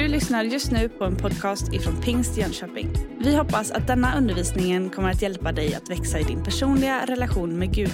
Du 0.00 0.08
lyssnar 0.08 0.44
just 0.44 0.70
nu 0.70 0.88
på 0.88 1.04
en 1.04 1.16
podcast 1.16 1.72
ifrån 1.72 2.02
Pingst 2.02 2.36
Jönköping. 2.36 2.92
Vi 3.18 3.36
hoppas 3.36 3.70
att 3.70 3.86
denna 3.86 4.16
undervisning 4.16 4.90
kommer 4.90 5.10
att 5.10 5.22
hjälpa 5.22 5.52
dig 5.52 5.74
att 5.74 5.90
växa 5.90 6.18
i 6.18 6.22
din 6.22 6.44
personliga 6.44 7.06
relation 7.06 7.58
med 7.58 7.74
Gud. 7.74 7.92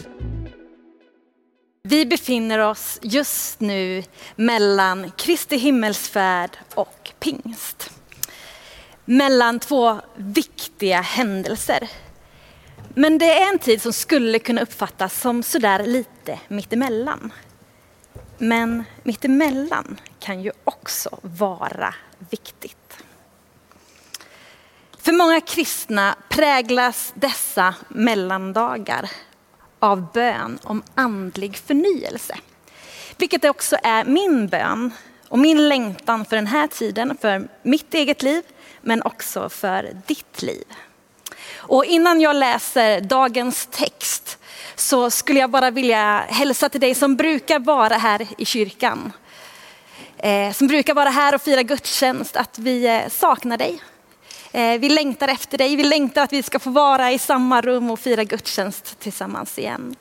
Vi 1.82 2.06
befinner 2.06 2.58
oss 2.58 2.98
just 3.02 3.60
nu 3.60 4.02
mellan 4.36 5.10
Kristi 5.10 5.56
himmelsfärd 5.56 6.50
och 6.74 7.12
pingst. 7.20 7.90
Mellan 9.04 9.58
två 9.58 10.00
viktiga 10.16 11.00
händelser. 11.00 11.90
Men 12.94 13.18
det 13.18 13.32
är 13.32 13.52
en 13.52 13.58
tid 13.58 13.82
som 13.82 13.92
skulle 13.92 14.38
kunna 14.38 14.60
uppfattas 14.60 15.20
som 15.20 15.42
sådär 15.42 15.86
lite 15.86 16.40
mittemellan. 16.48 17.32
Men 18.38 18.84
mittemellan 19.02 20.00
kan 20.18 20.42
ju 20.42 20.52
också 20.64 21.18
vara 21.22 21.94
viktigt. 22.30 23.04
För 24.98 25.12
många 25.12 25.40
kristna 25.40 26.16
präglas 26.28 27.12
dessa 27.14 27.74
mellandagar 27.88 29.10
av 29.78 30.12
bön 30.12 30.58
om 30.62 30.82
andlig 30.94 31.56
förnyelse. 31.56 32.38
Vilket 33.16 33.44
också 33.44 33.76
är 33.82 34.04
min 34.04 34.48
bön 34.48 34.90
och 35.28 35.38
min 35.38 35.68
längtan 35.68 36.24
för 36.24 36.36
den 36.36 36.46
här 36.46 36.66
tiden, 36.66 37.16
för 37.20 37.48
mitt 37.62 37.94
eget 37.94 38.22
liv, 38.22 38.42
men 38.80 39.02
också 39.02 39.48
för 39.48 39.96
ditt 40.06 40.42
liv. 40.42 40.64
Och 41.56 41.84
innan 41.84 42.20
jag 42.20 42.36
läser 42.36 43.00
dagens 43.00 43.68
text 43.70 44.38
så 44.76 45.10
skulle 45.10 45.40
jag 45.40 45.50
bara 45.50 45.70
vilja 45.70 46.18
hälsa 46.28 46.68
till 46.68 46.80
dig 46.80 46.94
som 46.94 47.16
brukar 47.16 47.58
vara 47.58 47.94
här 47.94 48.26
i 48.38 48.44
kyrkan. 48.44 49.12
Eh, 50.18 50.52
som 50.52 50.66
brukar 50.66 50.94
vara 50.94 51.10
här 51.10 51.34
och 51.34 51.42
fira 51.42 51.62
gudstjänst, 51.62 52.36
att 52.36 52.58
vi 52.58 52.86
eh, 52.86 53.08
saknar 53.08 53.56
dig. 53.56 53.82
Eh, 54.52 54.78
vi 54.78 54.88
längtar 54.88 55.28
efter 55.28 55.58
dig, 55.58 55.76
vi 55.76 55.84
längtar 55.84 56.22
att 56.22 56.32
vi 56.32 56.42
ska 56.42 56.58
få 56.58 56.70
vara 56.70 57.12
i 57.12 57.18
samma 57.18 57.60
rum 57.60 57.90
och 57.90 58.00
fira 58.00 58.24
gudstjänst 58.24 59.00
tillsammans 59.00 59.58
igen. 59.58 59.96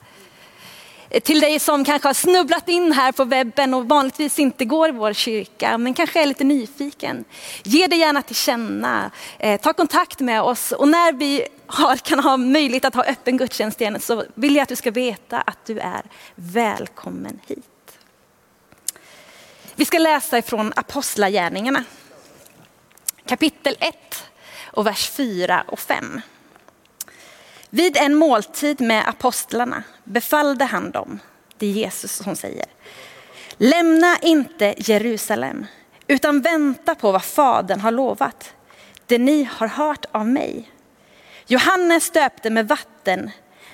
Till 1.22 1.40
dig 1.40 1.58
som 1.58 1.84
kanske 1.84 2.08
har 2.08 2.14
snubblat 2.14 2.68
in 2.68 2.92
här 2.92 3.12
på 3.12 3.24
webben 3.24 3.74
och 3.74 3.88
vanligtvis 3.88 4.38
inte 4.38 4.64
går 4.64 4.88
i 4.88 4.92
vår 4.92 5.12
kyrka, 5.12 5.78
men 5.78 5.94
kanske 5.94 6.22
är 6.22 6.26
lite 6.26 6.44
nyfiken. 6.44 7.24
Ge 7.62 7.86
dig 7.86 7.98
gärna 7.98 8.22
till 8.22 8.36
känna, 8.36 9.10
ta 9.62 9.72
kontakt 9.72 10.20
med 10.20 10.42
oss 10.42 10.72
och 10.72 10.88
när 10.88 11.12
vi 11.12 11.46
har, 11.66 11.96
kan 11.96 12.20
ha 12.20 12.36
möjlighet 12.36 12.84
att 12.84 12.94
ha 12.94 13.04
öppen 13.04 13.36
gudstjänst 13.36 13.80
igen 13.80 14.00
så 14.00 14.24
vill 14.34 14.56
jag 14.56 14.62
att 14.62 14.68
du 14.68 14.76
ska 14.76 14.90
veta 14.90 15.40
att 15.40 15.66
du 15.66 15.78
är 15.78 16.02
välkommen 16.34 17.40
hit. 17.46 17.75
Vi 19.78 19.84
ska 19.84 19.98
läsa 19.98 20.38
ifrån 20.38 20.72
Apostlagärningarna. 20.76 21.84
Kapitel 23.26 23.76
1 23.80 23.94
och 24.64 24.86
vers 24.86 25.10
4 25.10 25.64
och 25.68 25.78
5. 25.78 26.20
Vid 27.70 27.96
en 27.96 28.14
måltid 28.14 28.80
med 28.80 29.08
apostlarna 29.08 29.82
befallde 30.04 30.64
han 30.64 30.90
dem, 30.90 31.18
det 31.58 31.66
är 31.66 31.70
Jesus 31.70 32.12
som 32.12 32.36
säger, 32.36 32.66
lämna 33.56 34.18
inte 34.22 34.74
Jerusalem 34.78 35.66
utan 36.06 36.40
vänta 36.40 36.94
på 36.94 37.12
vad 37.12 37.24
Fadern 37.24 37.80
har 37.80 37.92
lovat, 37.92 38.54
det 39.06 39.18
ni 39.18 39.48
har 39.52 39.68
hört 39.68 40.06
av 40.12 40.26
mig. 40.26 40.72
Johannes 41.46 42.10
döpte 42.10 42.50
med 42.50 42.68
vatten, 42.68 43.30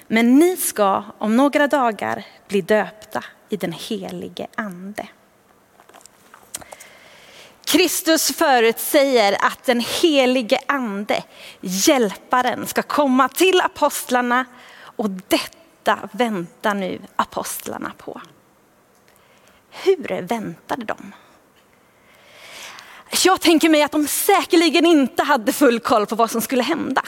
men 0.06 0.38
ni 0.38 0.56
ska 0.56 1.04
om 1.18 1.36
några 1.36 1.66
dagar 1.66 2.24
bli 2.48 2.60
döpta 2.60 3.24
i 3.48 3.56
den 3.56 3.72
helige 3.72 4.46
ande. 4.54 5.08
Kristus 7.72 8.32
förutsäger 8.32 9.36
att 9.44 9.64
den 9.64 9.80
helige 9.80 10.58
ande, 10.66 11.24
hjälparen, 11.60 12.66
ska 12.66 12.82
komma 12.82 13.28
till 13.28 13.60
apostlarna 13.60 14.44
och 14.96 15.10
detta 15.10 16.08
väntar 16.12 16.74
nu 16.74 17.00
apostlarna 17.16 17.92
på. 17.98 18.20
Hur 19.70 20.22
väntade 20.22 20.84
de? 20.84 21.12
Jag 23.24 23.40
tänker 23.40 23.68
mig 23.68 23.82
att 23.82 23.92
de 23.92 24.06
säkerligen 24.06 24.86
inte 24.86 25.22
hade 25.22 25.52
full 25.52 25.80
koll 25.80 26.06
på 26.06 26.14
vad 26.14 26.30
som 26.30 26.40
skulle 26.40 26.62
hända. 26.62 27.02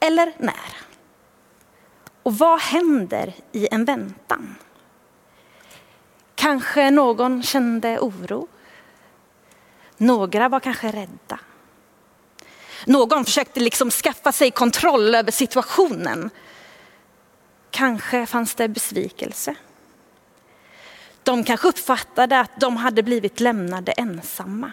Eller 0.00 0.32
när. 0.38 0.76
Och 2.22 2.38
vad 2.38 2.60
händer 2.60 3.34
i 3.52 3.68
en 3.70 3.84
väntan? 3.84 4.54
Kanske 6.34 6.90
någon 6.90 7.42
kände 7.42 7.98
oro. 7.98 8.48
Några 9.98 10.48
var 10.48 10.60
kanske 10.60 10.92
rädda. 10.92 11.40
Någon 12.86 13.24
försökte 13.24 13.60
liksom 13.60 13.90
skaffa 13.90 14.32
sig 14.32 14.50
kontroll 14.50 15.14
över 15.14 15.30
situationen. 15.30 16.30
Kanske 17.70 18.26
fanns 18.26 18.54
det 18.54 18.68
besvikelse. 18.68 19.54
De 21.22 21.44
kanske 21.44 21.68
uppfattade 21.68 22.40
att 22.40 22.60
de 22.60 22.76
hade 22.76 23.02
blivit 23.02 23.40
lämnade 23.40 23.92
ensamma. 23.92 24.72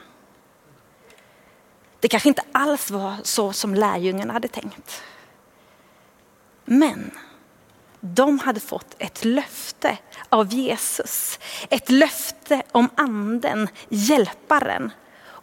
Det 1.99 2.07
kanske 2.07 2.29
inte 2.29 2.43
alls 2.51 2.91
var 2.91 3.15
så 3.23 3.53
som 3.53 3.75
lärjungarna 3.75 4.33
hade 4.33 4.47
tänkt. 4.47 5.03
Men 6.65 7.11
de 7.99 8.39
hade 8.39 8.59
fått 8.59 8.95
ett 8.97 9.25
löfte 9.25 9.97
av 10.29 10.53
Jesus. 10.53 11.39
Ett 11.69 11.89
löfte 11.89 12.63
om 12.71 12.89
anden, 12.95 13.67
hjälparen. 13.89 14.91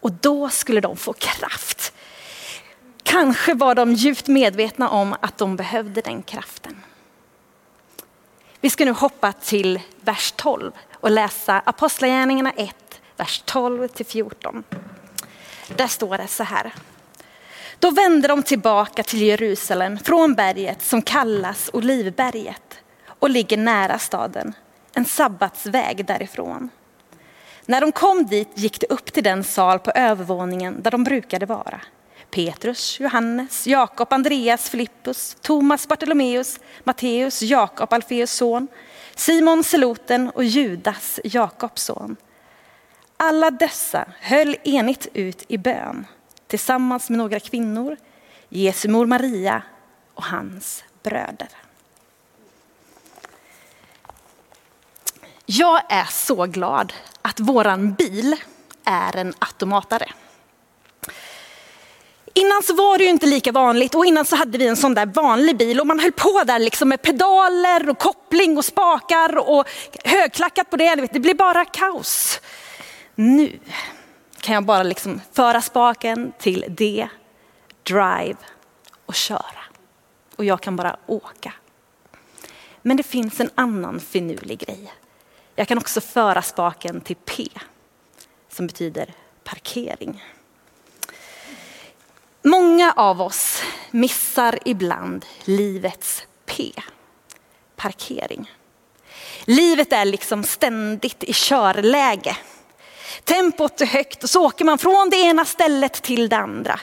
Och 0.03 0.13
då 0.13 0.49
skulle 0.49 0.81
de 0.81 0.97
få 0.97 1.13
kraft. 1.13 1.93
Kanske 3.03 3.55
var 3.55 3.75
de 3.75 3.93
djupt 3.93 4.29
medvetna 4.29 4.89
om 4.89 5.17
att 5.21 5.39
de 5.39 5.57
behövde 5.57 6.01
den 6.01 6.23
kraften. 6.23 6.83
Vi 8.61 8.71
ska 8.71 8.85
nu 8.85 8.91
hoppa 8.91 9.33
till 9.33 9.81
vers 10.01 10.33
12 10.37 10.73
och 10.93 11.11
läsa 11.11 11.63
Apostlagärningarna 11.65 12.53
1, 12.57 12.77
vers 13.17 13.43
12 13.45 13.89
till 13.89 14.07
14. 14.07 14.65
Där 15.77 15.87
står 15.87 16.19
det 16.19 16.29
så 16.29 16.45
här. 16.45 16.73
Då 17.79 17.91
vände 17.91 18.29
de 18.29 18.43
tillbaka 18.43 19.03
till 19.03 19.23
Jerusalem 19.23 19.99
från 19.99 20.35
berget 20.35 20.83
som 20.83 21.03
kallas 21.03 21.71
Olivberget 21.73 22.79
och 23.07 23.31
ligger 23.31 23.57
nära 23.57 23.99
staden, 23.99 24.53
en 24.95 25.05
sabbatsväg 25.05 26.07
därifrån. 26.07 26.71
När 27.67 27.81
de 27.81 27.93
kom 27.93 28.27
dit 28.27 28.49
gick 28.55 28.81
de 28.81 28.87
upp 28.87 29.13
till 29.13 29.25
den 29.25 29.45
sal 29.45 29.79
på 29.79 29.91
övervåningen 29.91 30.83
där 30.83 30.91
de 30.91 31.05
brukade 31.05 31.47
vara. 31.47 31.81
Petrus, 32.31 33.01
Johannes, 33.01 33.67
Jakob, 33.67 34.13
Andreas, 34.13 34.71
Filippus, 34.71 35.37
Thomas, 35.41 35.89
Bartolomeus, 35.89 36.61
Matteus, 36.85 37.43
Jakob, 37.43 37.93
Alfeus 37.93 38.33
son, 38.33 38.69
Simon 39.15 39.65
Seloten 39.65 40.31
och 40.31 40.45
Judas, 40.45 41.21
Jakobs 41.25 41.83
son. 41.83 42.17
Alla 43.17 43.51
dessa 43.51 44.09
höll 44.21 44.57
enigt 44.65 45.07
ut 45.13 45.45
i 45.49 45.59
bön 45.59 46.07
tillsammans 46.47 47.11
med 47.11 47.19
några 47.19 47.41
kvinnor, 47.41 47.97
Jesu 48.49 48.89
mor 48.89 49.07
Maria 49.07 49.63
och 50.15 50.25
hans 50.25 50.85
bröder. 51.03 51.49
Jag 55.47 55.83
är 55.89 56.05
så 56.05 56.47
glad 56.47 56.93
att 57.23 57.41
våran 57.41 57.93
bil 57.93 58.37
är 58.85 59.17
en 59.17 59.35
automatare. 59.39 60.13
Innan 62.35 62.63
så 62.63 62.75
var 62.75 62.99
det 62.99 63.05
ju 63.05 63.11
inte 63.11 63.27
lika 63.27 63.53
vanligt 63.53 63.95
och 63.95 64.07
innan 64.07 64.25
så 64.25 64.37
hade 64.37 64.59
vi 64.59 64.67
en 64.67 64.77
sån 64.77 64.95
där 64.95 65.07
vanlig 65.07 65.57
bil 65.57 65.81
och 65.81 65.87
man 65.87 66.01
höll 66.01 66.13
på 66.13 66.43
där 66.45 66.59
liksom 66.59 66.89
med 66.89 67.03
pedaler 67.03 67.89
och 67.89 67.99
koppling 67.99 68.59
och 68.59 68.65
spakar 68.65 69.49
och 69.49 69.69
högklackat 70.05 70.71
på 70.71 70.77
det. 70.77 70.95
Det 71.13 71.21
blev 71.21 71.37
bara 71.37 71.65
kaos. 71.65 72.41
Nu 73.15 73.59
kan 74.41 74.55
jag 74.55 74.65
bara 74.65 74.83
liksom 74.83 75.21
föra 75.33 75.61
spaken 75.61 76.33
till 76.39 76.65
D, 76.69 77.09
drive 77.83 78.37
och 79.07 79.15
köra. 79.15 79.61
Och 80.37 80.45
jag 80.45 80.61
kan 80.61 80.77
bara 80.77 80.97
åka. 81.07 81.53
Men 82.83 82.97
det 82.97 83.03
finns 83.03 83.41
en 83.41 83.51
annan 83.55 84.01
finurlig 84.01 84.59
grej. 84.59 84.93
Jag 85.55 85.69
kan 85.69 85.79
också 85.79 86.01
föra 86.01 86.43
spaken 86.43 87.01
till 87.01 87.17
P, 87.17 87.49
som 88.49 88.67
betyder 88.67 89.15
parkering. 89.45 90.25
Många 92.43 92.93
av 92.93 93.23
oss 93.23 93.63
missar 93.91 94.59
ibland 94.65 95.27
livets 95.45 96.27
P, 96.47 96.73
parkering. 97.77 98.51
Livet 99.45 99.93
är 99.93 100.05
liksom 100.05 100.45
ständigt 100.45 101.25
i 101.25 101.33
körläge. 101.33 102.37
Tempot 103.25 103.81
är 103.81 103.87
högt 103.87 104.23
och 104.23 104.31
så 104.31 104.47
åker 104.47 104.65
man 104.65 104.79
från 104.79 105.11
det 105.11 105.17
ena 105.17 105.45
stället 105.45 105.93
till 105.93 106.29
det 106.29 106.37
andra. 106.37 106.81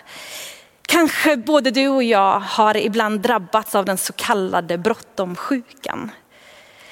Kanske 0.82 1.38
både 1.38 1.72
du 1.72 1.88
och 1.88 2.04
jag 2.04 2.40
har 2.40 2.78
ibland 2.78 3.22
drabbats 3.22 3.76
av 3.76 3.86
den 3.86 3.98
så 3.98 4.14
kallade 4.14 4.78
bråttomsjukan 4.78 6.12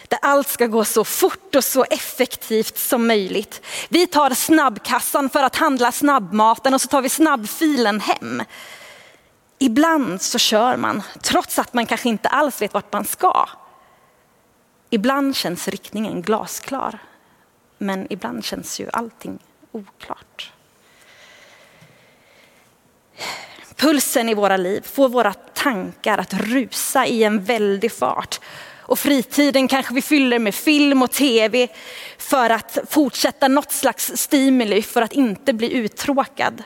där 0.08 0.20
allt 0.22 0.48
ska 0.48 0.68
gå 0.68 0.86
så 0.86 1.04
fort 1.04 1.56
och 1.56 1.64
så 1.64 1.84
effektivt 1.84 2.78
som 2.78 3.08
möjligt. 3.08 3.62
Vi 3.90 4.08
tar 4.08 4.30
snabbkassan 4.30 5.30
för 5.30 5.44
att 5.44 5.56
handla 5.56 5.92
snabbmaten 5.92 6.74
och 6.74 6.82
så 6.82 6.88
tar 6.88 7.02
vi 7.02 7.10
snabbfilen 7.10 8.00
hem. 8.00 8.44
Ibland 9.60 10.22
så 10.22 10.38
kör 10.38 10.78
man 10.78 11.04
trots 11.22 11.60
att 11.60 11.74
man 11.74 11.86
kanske 11.86 12.10
inte 12.10 12.30
alls 12.30 12.62
vet 12.62 12.74
vart 12.74 12.94
man 12.94 13.06
ska. 13.06 13.50
Ibland 14.90 15.36
känns 15.36 15.68
riktningen 15.68 16.22
glasklar, 16.22 17.00
men 17.78 18.08
ibland 18.10 18.46
känns 18.46 18.80
ju 18.80 18.90
allting 18.94 19.40
oklart. 19.72 20.52
Pulsen 23.76 24.30
i 24.30 24.34
våra 24.34 24.58
liv 24.58 24.82
får 24.82 25.10
våra 25.10 25.34
tankar 25.34 26.18
att 26.18 26.34
rusa 26.34 27.06
i 27.06 27.24
en 27.24 27.44
väldig 27.44 27.92
fart. 27.92 28.40
Och 28.88 29.00
fritiden 29.00 29.68
kanske 29.68 29.94
vi 29.94 30.02
fyller 30.02 30.40
med 30.40 30.56
film 30.56 31.02
och 31.02 31.12
tv 31.12 31.68
för 32.18 32.50
att 32.50 32.78
fortsätta 32.90 33.48
något 33.48 33.72
slags 33.72 34.12
stimuli 34.18 34.82
för 34.82 35.02
att 35.02 35.14
inte 35.14 35.54
bli 35.54 35.74
uttråkad. 35.74 36.64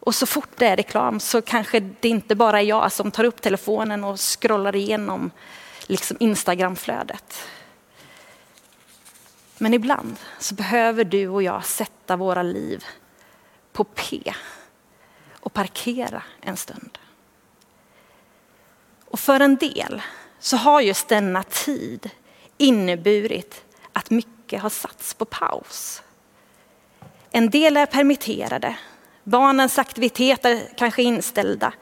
Och 0.00 0.14
så 0.14 0.26
fort 0.26 0.50
det 0.56 0.66
är 0.66 0.76
reklam 0.76 1.20
så 1.20 1.42
kanske 1.42 1.80
det 1.80 2.08
inte 2.08 2.34
bara 2.34 2.60
är 2.60 2.64
jag 2.64 2.92
som 2.92 3.10
tar 3.10 3.24
upp 3.24 3.42
telefonen 3.42 4.04
och 4.04 4.20
scrollar 4.20 4.76
igenom 4.76 5.30
liksom 5.86 6.16
Instagramflödet. 6.20 7.48
Men 9.58 9.74
ibland 9.74 10.16
så 10.38 10.54
behöver 10.54 11.04
du 11.04 11.28
och 11.28 11.42
jag 11.42 11.64
sätta 11.64 12.16
våra 12.16 12.42
liv 12.42 12.84
på 13.72 13.84
P 13.84 14.32
och 15.32 15.52
parkera 15.52 16.22
en 16.40 16.56
stund. 16.56 16.98
Och 19.04 19.20
för 19.20 19.40
en 19.40 19.56
del 19.56 20.02
så 20.38 20.56
har 20.56 20.80
just 20.80 21.08
denna 21.08 21.42
tid 21.42 22.10
inneburit 22.58 23.64
att 23.92 24.10
mycket 24.10 24.62
har 24.62 24.70
satts 24.70 25.14
på 25.14 25.24
paus. 25.24 26.02
En 27.30 27.50
del 27.50 27.76
är 27.76 27.86
permitterade, 27.86 28.76
barnens 29.24 29.78
aktiviteter 29.78 30.62
kanske 30.76 31.02
inställda 31.02 31.72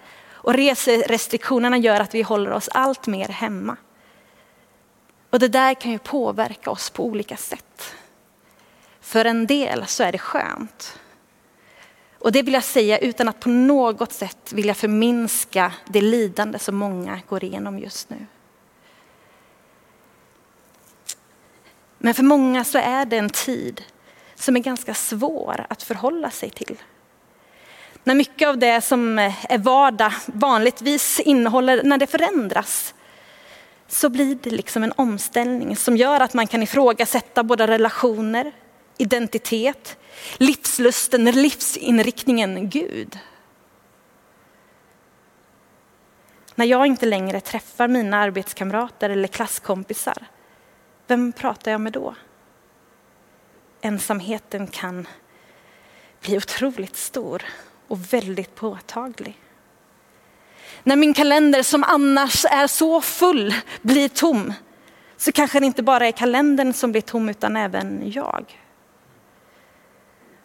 och 0.46 0.54
reserestriktionerna 0.54 1.76
gör 1.76 2.00
att 2.00 2.14
vi 2.14 2.22
håller 2.22 2.52
oss 2.52 2.68
allt 2.72 3.06
mer 3.06 3.28
hemma. 3.28 3.76
Och 5.30 5.38
det 5.38 5.48
där 5.48 5.74
kan 5.74 5.92
ju 5.92 5.98
påverka 5.98 6.70
oss 6.70 6.90
på 6.90 7.04
olika 7.04 7.36
sätt. 7.36 7.94
För 9.00 9.24
en 9.24 9.46
del 9.46 9.86
så 9.86 10.02
är 10.02 10.12
det 10.12 10.18
skönt. 10.18 10.98
Och 12.18 12.32
det 12.32 12.42
vill 12.42 12.54
jag 12.54 12.64
säga 12.64 12.98
utan 12.98 13.28
att 13.28 13.40
på 13.40 13.48
något 13.48 14.12
sätt 14.12 14.52
vilja 14.52 14.74
förminska 14.74 15.72
det 15.86 16.00
lidande 16.00 16.58
som 16.58 16.76
många 16.76 17.20
går 17.28 17.44
igenom 17.44 17.78
just 17.78 18.10
nu. 18.10 18.26
Men 22.06 22.14
för 22.14 22.22
många 22.22 22.64
så 22.64 22.78
är 22.78 23.04
det 23.04 23.16
en 23.16 23.30
tid 23.30 23.82
som 24.34 24.56
är 24.56 24.60
ganska 24.60 24.94
svår 24.94 25.66
att 25.68 25.82
förhålla 25.82 26.30
sig 26.30 26.50
till. 26.50 26.76
När 28.04 28.14
mycket 28.14 28.48
av 28.48 28.58
det 28.58 28.80
som 28.80 29.18
är 29.18 29.58
vardag 29.58 30.12
vanligtvis 30.26 31.20
innehåller, 31.20 31.82
när 31.82 31.98
det 31.98 32.06
förändras, 32.06 32.94
så 33.88 34.08
blir 34.08 34.38
det 34.42 34.50
liksom 34.50 34.82
en 34.82 34.92
omställning 34.96 35.76
som 35.76 35.96
gör 35.96 36.20
att 36.20 36.34
man 36.34 36.46
kan 36.46 36.62
ifrågasätta 36.62 37.42
både 37.42 37.66
relationer, 37.66 38.52
identitet, 38.98 39.96
livslusten, 40.36 41.24
livsinriktningen 41.24 42.70
Gud. 42.70 43.18
När 46.54 46.66
jag 46.66 46.86
inte 46.86 47.06
längre 47.06 47.40
träffar 47.40 47.88
mina 47.88 48.18
arbetskamrater 48.18 49.10
eller 49.10 49.28
klasskompisar, 49.28 50.26
vem 51.06 51.32
pratar 51.32 51.70
jag 51.70 51.80
med 51.80 51.92
då? 51.92 52.14
Ensamheten 53.80 54.66
kan 54.66 55.08
bli 56.20 56.36
otroligt 56.36 56.96
stor 56.96 57.42
och 57.88 58.12
väldigt 58.12 58.54
påtaglig. 58.54 59.38
När 60.82 60.96
min 60.96 61.14
kalender 61.14 61.62
som 61.62 61.84
annars 61.84 62.44
är 62.44 62.66
så 62.66 63.00
full 63.00 63.54
blir 63.82 64.08
tom 64.08 64.52
så 65.16 65.32
kanske 65.32 65.60
det 65.60 65.66
inte 65.66 65.82
bara 65.82 66.06
är 66.06 66.12
kalendern 66.12 66.72
som 66.72 66.92
blir 66.92 67.02
tom 67.02 67.28
utan 67.28 67.56
även 67.56 68.10
jag. 68.10 68.60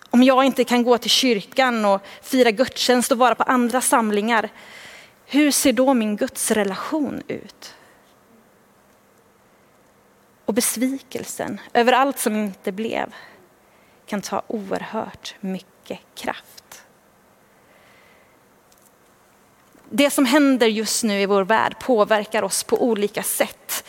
Om 0.10 0.24
jag 0.24 0.44
inte 0.44 0.64
kan 0.64 0.84
gå 0.84 0.98
till 0.98 1.10
kyrkan 1.10 1.86
och 1.86 2.02
fira 2.22 2.52
gudstjänst 2.52 3.12
och 3.12 3.18
vara 3.18 3.36
på 3.36 3.44
andra 3.44 3.82
samlingar, 3.82 4.50
hur 5.26 5.52
ser 5.52 5.74
då 5.74 5.94
min 5.94 6.16
gudsrelation 6.16 7.22
ut? 7.28 7.76
Och 10.52 10.56
besvikelsen 10.56 11.62
över 11.74 11.94
allt 11.94 12.20
som 12.20 12.36
inte 12.36 12.72
blev 12.72 13.14
kan 14.06 14.22
ta 14.22 14.42
oerhört 14.48 15.36
mycket 15.40 16.00
kraft. 16.16 16.84
Det 19.90 20.10
som 20.10 20.26
händer 20.26 20.68
just 20.68 21.04
nu 21.04 21.22
i 21.22 21.26
vår 21.26 21.44
värld 21.44 21.80
påverkar 21.80 22.44
oss 22.44 22.64
på 22.64 22.84
olika 22.84 23.24
sätt. 23.24 23.88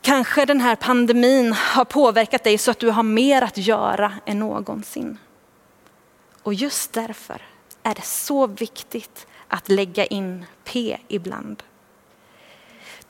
Kanske 0.00 0.44
den 0.44 0.60
här 0.60 0.76
pandemin 0.76 1.52
har 1.52 1.84
påverkat 1.84 2.44
dig 2.44 2.58
så 2.58 2.70
att 2.70 2.78
du 2.78 2.90
har 2.90 3.02
mer 3.02 3.42
att 3.42 3.58
göra 3.58 4.12
än 4.26 4.38
någonsin. 4.38 5.18
Och 6.42 6.54
just 6.54 6.92
därför 6.92 7.42
är 7.82 7.94
det 7.94 8.04
så 8.04 8.46
viktigt 8.46 9.26
att 9.48 9.68
lägga 9.68 10.06
in 10.06 10.44
P 10.64 10.98
ibland. 11.08 11.62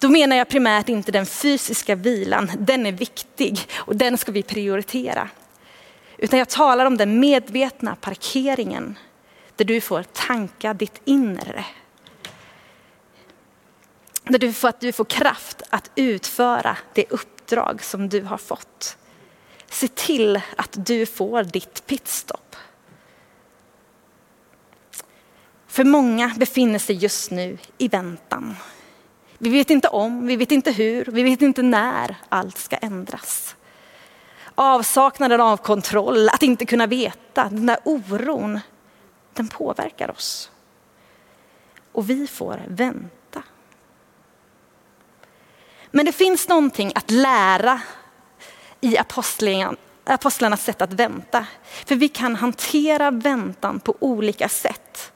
Då 0.01 0.09
menar 0.09 0.37
jag 0.37 0.49
primärt 0.49 0.89
inte 0.89 1.13
den 1.13 1.27
fysiska 1.27 1.95
vilan, 1.95 2.51
den 2.59 2.87
är 2.87 2.93
viktig 2.93 3.61
och 3.75 3.97
den 3.97 4.19
ska 4.19 4.33
vi 4.33 4.43
prioritera. 4.43 5.29
Utan 6.19 6.39
jag 6.39 6.49
talar 6.49 6.87
om 6.87 6.97
den 6.97 7.21
medvetna 7.21 7.97
parkeringen 7.97 8.99
där 9.57 9.65
du 9.65 9.81
får 9.81 10.03
tanka 10.13 10.75
ditt 10.75 11.01
inre 11.05 11.65
där 14.31 14.39
du 14.39 14.53
får, 14.53 14.69
att 14.69 14.81
du 14.81 14.93
får 14.93 15.05
kraft 15.05 15.63
att 15.71 15.91
utföra 15.95 16.77
det 16.95 17.05
uppdrag 17.11 17.85
som 17.85 18.09
du 18.09 18.23
har 18.23 18.39
fått. 18.39 18.97
Se 19.69 19.89
till 19.89 20.41
att 20.57 20.87
du 20.87 21.07
får 21.07 21.45
ditt 21.45 21.87
pitstop. 21.87 22.57
För 25.67 25.85
många 25.85 26.35
befinner 26.37 26.79
sig 26.79 26.97
just 26.97 27.31
nu 27.31 27.59
i 27.79 27.89
väntan. 27.89 28.57
Vi 29.43 29.51
vet 29.51 29.71
inte 29.71 29.89
om, 29.89 30.27
vi 30.27 30.37
vet 30.37 30.53
inte 30.53 30.73
hur, 30.73 31.05
vi 31.05 31.23
vet 31.23 31.43
inte 31.43 31.63
när 31.63 32.17
allt 32.29 32.59
ska 32.59 32.77
ändras. 32.77 33.57
Avsaknaden 34.55 35.41
av 35.41 35.57
kontroll, 35.57 36.29
att 36.29 36.43
inte 36.43 36.67
kunna 36.67 36.87
veta, 36.87 37.45
den 37.45 37.67
där 37.67 37.79
oron, 37.85 38.61
den 39.35 39.49
påverkar 39.49 40.11
oss. 40.11 40.51
Och 41.93 42.11
vi 42.11 42.27
får 42.27 42.63
vänta 42.69 43.11
men 45.91 46.07
det 46.07 46.13
finns 46.13 46.49
någonting 46.49 46.93
att 46.95 47.11
lära 47.11 47.81
i 48.81 48.97
apostlarnas 50.05 50.65
sätt 50.65 50.83
att 50.83 50.93
vänta. 50.93 51.47
För 51.87 51.95
vi 51.97 52.09
kan 52.09 52.37
hantera 52.37 53.11
väntan 53.11 53.81
på 53.81 53.97
olika 54.01 54.49
sätt. 54.49 55.13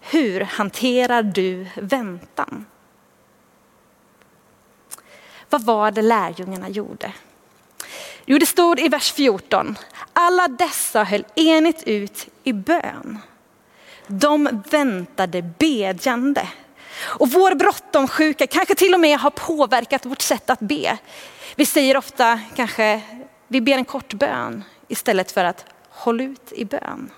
Hur 0.00 0.40
hanterar 0.40 1.22
du 1.22 1.66
väntan? 1.74 2.66
Vad 5.52 5.62
var 5.62 5.90
det 5.90 6.02
lärjungarna 6.02 6.68
gjorde? 6.68 7.12
Jo, 8.26 8.38
det 8.38 8.46
stod 8.46 8.80
i 8.80 8.88
vers 8.88 9.12
14. 9.12 9.78
Alla 10.12 10.48
dessa 10.48 11.04
höll 11.04 11.24
enigt 11.34 11.82
ut 11.82 12.26
i 12.44 12.52
bön. 12.52 13.18
De 14.06 14.62
väntade 14.70 15.42
bedjande 15.42 16.48
och 17.00 17.30
vår 17.30 17.54
bråttomsjuka 17.54 18.46
kanske 18.46 18.74
till 18.74 18.94
och 18.94 19.00
med 19.00 19.18
har 19.18 19.30
påverkat 19.30 20.06
vårt 20.06 20.20
sätt 20.20 20.50
att 20.50 20.60
be. 20.60 20.98
Vi 21.54 21.66
säger 21.66 21.96
ofta 21.96 22.40
kanske, 22.56 23.02
vi 23.48 23.60
ber 23.60 23.72
en 23.72 23.84
kort 23.84 24.12
bön 24.12 24.64
istället 24.88 25.32
för 25.32 25.44
att 25.44 25.64
håll 25.88 26.20
ut 26.20 26.52
i 26.52 26.64
bön. 26.64 27.10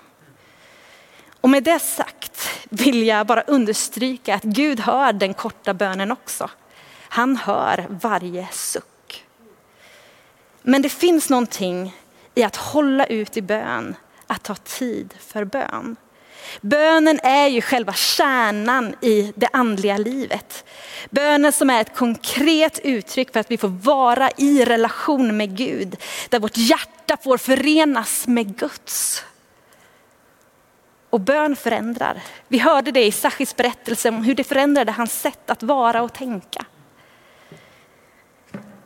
Och 1.41 1.49
med 1.49 1.63
det 1.63 1.79
sagt 1.79 2.49
vill 2.69 3.07
jag 3.07 3.27
bara 3.27 3.41
understryka 3.41 4.35
att 4.35 4.43
Gud 4.43 4.79
hör 4.79 5.13
den 5.13 5.33
korta 5.33 5.73
bönen 5.73 6.11
också. 6.11 6.49
Han 7.15 7.35
hör 7.35 7.87
varje 7.89 8.47
suck. 8.51 9.25
Men 10.61 10.81
det 10.81 10.89
finns 10.89 11.29
någonting 11.29 11.95
i 12.35 12.43
att 12.43 12.55
hålla 12.55 13.05
ut 13.05 13.37
i 13.37 13.41
bön, 13.41 13.95
att 14.27 14.43
ta 14.43 14.55
tid 14.55 15.13
för 15.19 15.43
bön. 15.43 15.95
Bönen 16.61 17.19
är 17.23 17.47
ju 17.47 17.61
själva 17.61 17.93
kärnan 17.93 18.95
i 19.01 19.33
det 19.35 19.47
andliga 19.53 19.97
livet. 19.97 20.65
Bönen 21.09 21.51
som 21.51 21.69
är 21.69 21.81
ett 21.81 21.95
konkret 21.95 22.79
uttryck 22.83 23.33
för 23.33 23.39
att 23.39 23.51
vi 23.51 23.57
får 23.57 23.67
vara 23.67 24.29
i 24.37 24.65
relation 24.65 25.37
med 25.37 25.57
Gud. 25.57 25.97
Där 26.29 26.39
vårt 26.39 26.57
hjärta 26.57 27.17
får 27.23 27.37
förenas 27.37 28.27
med 28.27 28.57
Guds. 28.57 29.23
Och 31.09 31.19
bön 31.19 31.55
förändrar. 31.55 32.21
Vi 32.47 32.57
hörde 32.57 32.91
det 32.91 33.05
i 33.05 33.11
Sachis 33.11 33.55
berättelse 33.55 34.09
om 34.09 34.23
hur 34.23 34.35
det 34.35 34.43
förändrade 34.43 34.91
hans 34.91 35.21
sätt 35.21 35.49
att 35.49 35.63
vara 35.63 36.01
och 36.01 36.13
tänka. 36.13 36.65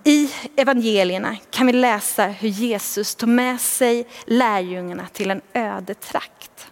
I 0.09 0.29
evangelierna 0.55 1.37
kan 1.51 1.67
vi 1.67 1.73
läsa 1.73 2.25
hur 2.25 2.49
Jesus 2.49 3.15
tog 3.15 3.29
med 3.29 3.61
sig 3.61 4.07
lärjungarna 4.25 5.07
till 5.13 5.31
en 5.31 5.41
öde 5.53 5.93
trakt. 5.93 6.71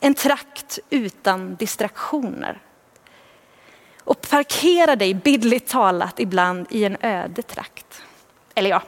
En 0.00 0.14
trakt 0.14 0.78
utan 0.90 1.54
distraktioner. 1.54 2.60
Och 4.04 4.20
parkera 4.20 4.96
dig 4.96 5.14
bildligt 5.14 5.70
talat 5.70 6.20
ibland 6.20 6.66
i 6.70 6.84
en 6.84 6.96
öde 7.00 7.42
trakt. 7.42 8.02
Eller 8.54 8.70
ja, 8.70 8.82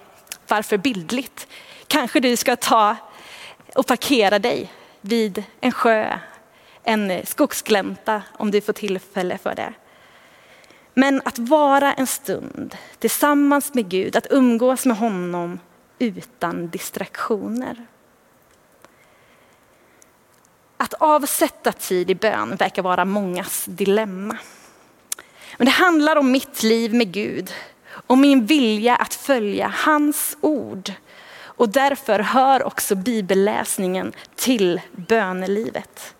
varför 0.49 0.76
bildligt? 0.76 1.47
Kanske 1.87 2.21
du 2.21 2.37
ska 2.37 2.56
ta 2.56 2.97
och 3.75 3.87
parkera 3.87 4.38
dig 4.38 4.73
vid 5.00 5.45
en 5.61 5.73
sjö, 5.73 6.18
en 6.83 7.26
skogsglänta 7.26 8.23
om 8.33 8.50
du 8.50 8.61
får 8.61 8.73
tillfälle 8.73 9.38
för 9.38 9.54
det. 9.54 9.73
Men 10.99 11.23
att 11.25 11.38
vara 11.38 11.93
en 11.93 12.07
stund 12.07 12.76
tillsammans 12.99 13.75
med 13.75 13.88
Gud, 13.88 14.17
att 14.17 14.26
umgås 14.31 14.87
med 14.87 14.97
honom 14.97 15.61
utan 15.99 16.69
distraktioner. 16.69 17.87
Att 20.76 20.95
avsätta 20.95 21.73
tid 21.73 22.11
i 22.11 22.15
bön 22.15 22.57
verkar 22.57 22.83
vara 22.83 23.05
mångas 23.05 23.65
dilemma. 23.65 24.38
Men 25.57 25.65
det 25.65 25.71
handlar 25.71 26.17
om 26.17 26.31
mitt 26.33 26.62
liv 26.62 26.95
med 26.95 27.12
Gud, 27.12 27.53
om 28.07 28.21
min 28.21 28.47
vilja 28.47 28.97
att 28.97 29.15
följa 29.15 29.75
hans 29.76 30.37
ord. 30.41 30.93
Och 31.38 31.69
därför 31.69 32.19
hör 32.19 32.62
också 32.62 32.95
bibelläsningen 32.95 34.12
till 34.35 34.81
bönelivet. 34.93 36.15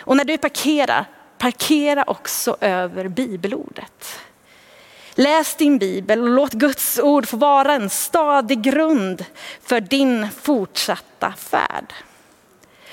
Och 0.00 0.16
när 0.16 0.24
du 0.24 0.38
parkerar, 0.38 1.06
parkera 1.42 2.04
också 2.06 2.56
över 2.60 3.08
bibelordet. 3.08 4.20
Läs 5.14 5.54
din 5.54 5.78
bibel 5.78 6.22
och 6.22 6.28
låt 6.28 6.52
Guds 6.52 6.98
ord 6.98 7.28
få 7.28 7.36
vara 7.36 7.72
en 7.72 7.90
stadig 7.90 8.62
grund 8.62 9.24
för 9.62 9.80
din 9.80 10.28
fortsatta 10.42 11.32
färd. 11.32 11.92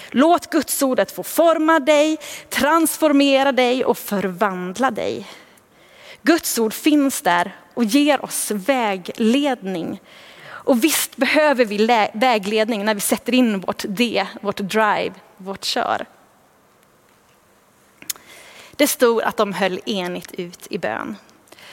Låt 0.09 0.49
Guds 0.49 0.81
ordet 0.81 1.11
få 1.11 1.23
forma 1.23 1.79
dig, 1.79 2.17
transformera 2.49 3.51
dig 3.51 3.85
och 3.85 3.97
förvandla 3.97 4.91
dig. 4.91 5.27
Guds 6.21 6.59
ord 6.59 6.73
finns 6.73 7.21
där 7.21 7.55
och 7.73 7.83
ger 7.83 8.25
oss 8.25 8.51
vägledning. 8.51 10.01
Och 10.47 10.83
visst 10.83 11.15
behöver 11.17 11.65
vi 11.65 12.09
vägledning 12.13 12.85
när 12.85 12.93
vi 12.93 13.01
sätter 13.01 13.33
in 13.33 13.59
vårt 13.59 13.83
D, 13.87 14.25
vårt 14.41 14.57
drive, 14.57 15.13
vårt 15.37 15.63
kör. 15.63 16.05
Det 18.79 18.87
stod 18.87 19.21
att 19.21 19.37
de 19.37 19.53
höll 19.53 19.79
enigt 19.85 20.31
ut 20.31 20.67
i 20.69 20.77
bön. 20.77 21.17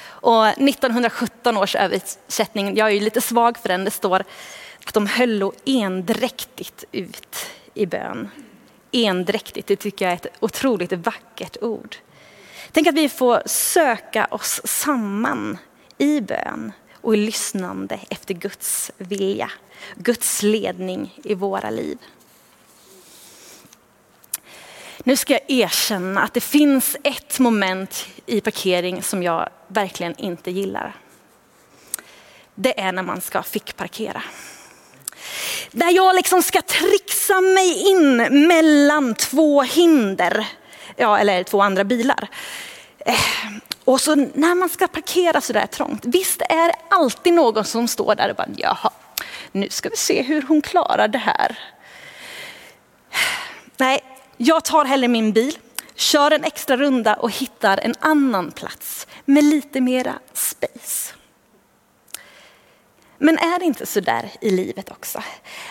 Och 0.04 0.46
1917 0.48 1.56
års 1.56 1.74
översättning, 1.74 2.76
jag 2.76 2.88
är 2.88 2.92
ju 2.92 3.00
lite 3.00 3.20
svag 3.20 3.58
för 3.58 3.68
den, 3.68 3.84
det 3.84 3.90
står 3.90 4.24
att 4.86 4.94
de 4.94 5.06
höll 5.06 5.50
endräktigt 5.64 6.84
ut 6.92 7.46
i 7.74 7.86
bön. 7.86 8.28
Endräktigt, 8.92 9.68
det 9.68 9.76
tycker 9.76 10.04
jag 10.04 10.12
är 10.12 10.16
ett 10.16 10.36
otroligt 10.40 10.92
vackert 10.92 11.56
ord. 11.62 11.96
Tänk 12.72 12.86
att 12.86 12.94
vi 12.94 13.08
får 13.08 13.42
söka 13.46 14.26
oss 14.30 14.60
samman 14.64 15.58
i 15.98 16.20
bön 16.20 16.72
och 16.92 17.14
i 17.14 17.16
lyssnande 17.16 18.00
efter 18.10 18.34
Guds 18.34 18.90
vilja, 18.98 19.50
Guds 19.96 20.42
ledning 20.42 21.20
i 21.24 21.34
våra 21.34 21.70
liv. 21.70 21.98
Nu 25.06 25.16
ska 25.16 25.32
jag 25.32 25.42
erkänna 25.46 26.22
att 26.22 26.34
det 26.34 26.40
finns 26.40 26.96
ett 27.02 27.38
moment 27.38 28.06
i 28.26 28.40
parkering 28.40 29.02
som 29.02 29.22
jag 29.22 29.48
verkligen 29.68 30.16
inte 30.18 30.50
gillar. 30.50 30.96
Det 32.54 32.80
är 32.80 32.92
när 32.92 33.02
man 33.02 33.20
ska 33.20 33.42
fickparkera. 33.42 34.22
Där 35.70 35.90
jag 35.90 36.16
liksom 36.16 36.42
ska 36.42 36.62
trixa 36.62 37.40
mig 37.40 37.90
in 37.90 38.16
mellan 38.46 39.14
två 39.14 39.62
hinder, 39.62 40.46
ja, 40.96 41.18
eller 41.18 41.44
två 41.44 41.62
andra 41.62 41.84
bilar. 41.84 42.28
Eh, 42.98 43.14
och 43.84 44.00
så 44.00 44.14
när 44.14 44.54
man 44.54 44.68
ska 44.68 44.86
parkera 44.88 45.40
så 45.40 45.52
där 45.52 45.66
trångt, 45.66 46.04
visst 46.04 46.40
är 46.40 46.68
det 46.68 46.76
alltid 46.90 47.32
någon 47.32 47.64
som 47.64 47.88
står 47.88 48.14
där 48.14 48.30
och 48.30 48.36
bara, 48.36 48.48
jaha, 48.56 48.90
nu 49.52 49.70
ska 49.70 49.88
vi 49.88 49.96
se 49.96 50.22
hur 50.22 50.42
hon 50.42 50.62
klarar 50.62 51.08
det 51.08 51.18
här. 51.18 51.58
Nej, 53.76 54.02
jag 54.36 54.64
tar 54.64 54.84
hellre 54.84 55.08
min 55.08 55.32
bil, 55.32 55.58
kör 55.94 56.30
en 56.30 56.44
extra 56.44 56.76
runda 56.76 57.14
och 57.14 57.30
hittar 57.30 57.78
en 57.78 57.94
annan 58.00 58.50
plats 58.50 59.06
med 59.24 59.44
lite 59.44 59.80
mera 59.80 60.14
space. 60.32 61.12
Men 63.18 63.38
är 63.38 63.58
det 63.58 63.64
inte 63.64 63.86
så 63.86 64.00
där 64.00 64.30
i 64.40 64.50
livet 64.50 64.90
också? 64.90 65.22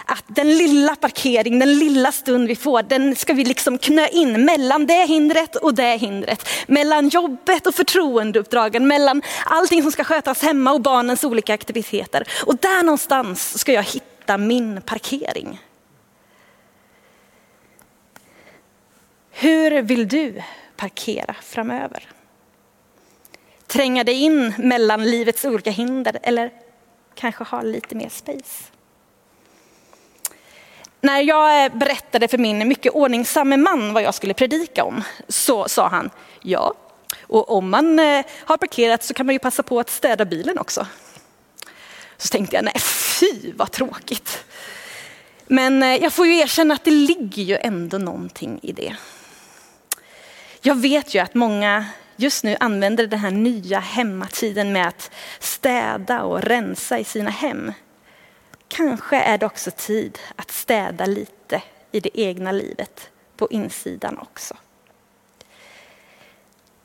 Att 0.06 0.24
den 0.28 0.58
lilla 0.58 0.96
parkering, 0.96 1.60
den 1.60 1.80
lilla 1.80 2.12
stund 2.12 2.48
vi 2.48 2.56
får, 2.56 2.84
den 2.84 3.16
ska 3.16 3.34
vi 3.34 3.46
liksom 3.46 3.78
knö 3.78 4.08
in 4.08 4.46
mellan 4.46 4.86
det 4.86 5.06
hindret 5.06 5.56
och 5.56 5.74
det 5.74 5.98
hindret. 5.98 6.50
Mellan 6.68 7.10
jobbet 7.10 7.68
och 7.68 7.76
förtroendeuppdragen, 7.76 8.88
mellan 8.88 9.22
allting 9.46 9.82
som 9.82 9.92
ska 9.92 10.04
skötas 10.04 10.42
hemma 10.42 10.72
och 10.72 10.82
barnens 10.82 11.24
olika 11.24 11.54
aktiviteter. 11.54 12.28
Och 12.46 12.58
där 12.58 12.84
någonstans 12.84 13.60
ska 13.60 13.74
jag 13.74 13.84
hitta 13.84 14.38
min 14.38 14.82
parkering. 14.82 15.60
Hur 19.38 19.82
vill 19.82 20.08
du 20.08 20.42
parkera 20.76 21.36
framöver? 21.42 22.10
Tränga 23.68 24.04
dig 24.04 24.16
in 24.16 24.54
mellan 24.58 25.04
livets 25.04 25.46
olika 25.46 25.72
hinder 25.72 26.20
eller 26.24 26.52
kanske 27.16 27.44
ha 27.44 27.62
lite 27.62 27.96
mer 27.96 28.10
space? 28.10 28.64
När 31.02 31.20
jag 31.20 31.66
eh, 31.66 31.78
berättade 31.78 32.28
för 32.28 32.38
min 32.38 32.68
mycket 32.68 32.94
ordningsamme 32.94 33.58
man 33.58 33.94
vad 33.94 34.04
jag 34.04 34.16
skulle 34.16 34.34
predika 34.34 34.84
om 34.84 35.04
så 35.28 35.68
sa 35.68 35.88
han 35.88 36.10
ja, 36.42 36.74
och 37.22 37.52
om 37.52 37.70
man 37.70 38.00
eh, 38.00 38.26
har 38.46 38.58
parkerat 38.58 39.04
så 39.04 39.14
kan 39.14 39.26
man 39.26 39.36
ju 39.36 39.40
passa 39.40 39.64
på 39.64 39.80
att 39.80 39.90
städa 39.90 40.26
bilen 40.26 40.60
också. 40.60 40.88
Så 42.18 42.28
tänkte 42.28 42.56
jag 42.56 42.66
nej 42.66 42.80
fy 43.20 43.54
vad 43.56 43.72
tråkigt. 43.72 44.46
Men 45.48 45.84
eh, 45.84 45.96
jag 45.96 46.14
får 46.14 46.28
ju 46.28 46.38
erkänna 46.38 46.74
att 46.74 46.84
det 46.84 46.92
ligger 46.92 47.44
ju 47.44 47.58
ändå 47.58 47.98
någonting 47.98 48.60
i 48.64 48.72
det. 48.72 48.96
Jag 50.68 50.76
vet 50.76 51.14
ju 51.16 51.20
att 51.20 51.34
många 51.34 51.86
just 52.16 52.44
nu 52.44 52.58
använder 52.60 53.08
den 53.08 53.20
här 53.20 53.32
nya 53.32 53.80
hemmatiden 53.80 54.74
med 54.74 54.88
att 54.88 55.12
städa 55.40 56.24
och 56.24 56.42
rensa 56.42 57.00
i 57.00 57.04
sina 57.04 57.30
hem. 57.30 57.74
Kanske 58.68 59.16
är 59.16 59.38
det 59.38 59.46
också 59.46 59.72
tid 59.72 60.20
att 60.36 60.52
städa 60.52 61.06
lite 61.06 61.62
i 61.92 62.00
det 62.00 62.20
egna 62.20 62.52
livet 62.52 63.10
på 63.38 63.48
insidan 63.52 64.18
också. 64.18 64.58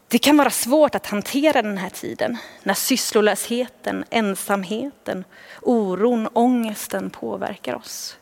Det 0.08 0.18
kan 0.18 0.36
vara 0.36 0.50
svårt 0.50 0.94
att 0.94 1.06
hantera 1.06 1.62
den 1.62 1.78
här 1.78 1.90
tiden 1.90 2.36
när 2.62 2.74
sysslolösheten, 2.74 4.04
ensamheten, 4.10 5.24
oron, 5.62 6.28
ångesten 6.32 7.10
påverkar 7.10 7.74
oss. 7.74 8.16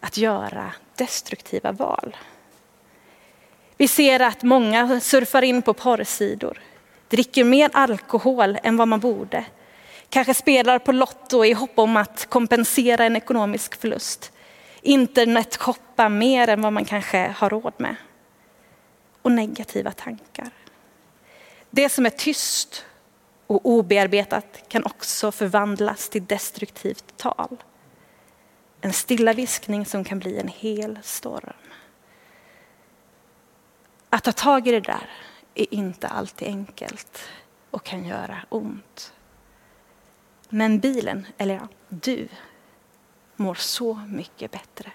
Att 0.00 0.16
göra 0.16 0.72
destruktiva 0.96 1.72
val. 1.72 2.16
Vi 3.80 3.88
ser 3.88 4.20
att 4.20 4.42
många 4.42 5.00
surfar 5.00 5.42
in 5.42 5.62
på 5.62 5.74
porrsidor, 5.74 6.58
dricker 7.08 7.44
mer 7.44 7.70
alkohol 7.72 8.58
än 8.62 8.76
vad 8.76 8.88
man 8.88 9.00
borde, 9.00 9.44
kanske 10.08 10.34
spelar 10.34 10.78
på 10.78 10.92
Lotto 10.92 11.44
i 11.44 11.52
hopp 11.52 11.78
om 11.78 11.96
att 11.96 12.26
kompensera 12.28 13.04
en 13.04 13.16
ekonomisk 13.16 13.80
förlust, 13.80 14.32
internetshoppar 14.82 16.08
mer 16.08 16.48
än 16.48 16.62
vad 16.62 16.72
man 16.72 16.84
kanske 16.84 17.34
har 17.36 17.50
råd 17.50 17.72
med 17.76 17.96
och 19.22 19.32
negativa 19.32 19.92
tankar. 19.92 20.50
Det 21.70 21.88
som 21.88 22.06
är 22.06 22.10
tyst 22.10 22.84
och 23.46 23.66
obearbetat 23.66 24.62
kan 24.68 24.84
också 24.84 25.32
förvandlas 25.32 26.08
till 26.08 26.26
destruktivt 26.26 27.16
tal. 27.16 27.56
En 28.80 28.92
stilla 28.92 29.32
viskning 29.32 29.86
som 29.86 30.04
kan 30.04 30.18
bli 30.18 30.38
en 30.38 30.48
hel 30.48 30.98
storm. 31.02 31.69
Att 34.10 34.24
ta 34.24 34.32
tag 34.32 34.68
i 34.68 34.70
det 34.70 34.80
där 34.80 35.10
är 35.54 35.74
inte 35.74 36.08
alltid 36.08 36.48
enkelt 36.48 37.22
och 37.70 37.84
kan 37.84 38.04
göra 38.04 38.38
ont. 38.48 39.12
Men 40.48 40.80
bilen, 40.80 41.26
eller 41.38 41.54
ja, 41.54 41.68
du, 41.88 42.28
mår 43.36 43.54
så 43.54 43.94
mycket 44.08 44.50
bättre. 44.50 44.92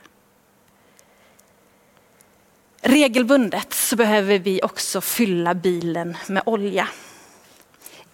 Regelbundet 2.81 3.73
så 3.73 3.95
behöver 3.95 4.39
vi 4.39 4.61
också 4.63 5.01
fylla 5.01 5.53
bilen 5.53 6.17
med 6.27 6.43
olja. 6.45 6.87